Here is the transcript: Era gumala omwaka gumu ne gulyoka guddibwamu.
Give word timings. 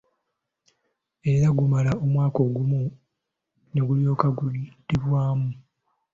Era 1.31 1.47
gumala 1.57 1.91
omwaka 2.03 2.41
gumu 2.55 2.81
ne 3.71 3.81
gulyoka 3.87 4.27
guddibwamu. 4.37 5.49